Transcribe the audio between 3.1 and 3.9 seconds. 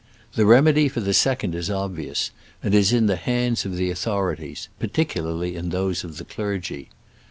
hands of